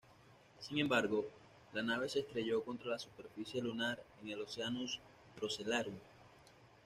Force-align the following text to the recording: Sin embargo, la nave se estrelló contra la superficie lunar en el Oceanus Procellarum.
Sin 0.61 0.79
embargo, 0.79 1.27
la 1.73 1.83
nave 1.83 2.09
se 2.09 2.21
estrelló 2.21 2.63
contra 2.65 2.89
la 2.89 2.97
superficie 2.97 3.61
lunar 3.61 4.03
en 4.23 4.29
el 4.29 4.41
Oceanus 4.41 4.99
Procellarum. 5.35 5.93